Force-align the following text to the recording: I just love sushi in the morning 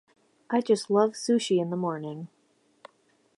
I 0.49 0.61
just 0.61 0.89
love 0.89 1.11
sushi 1.11 1.59
in 1.61 1.69
the 1.69 1.75
morning 1.77 2.27